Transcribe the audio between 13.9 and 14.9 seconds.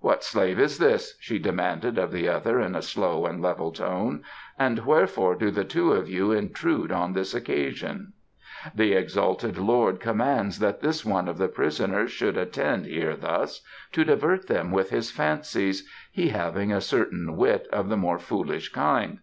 to divert them with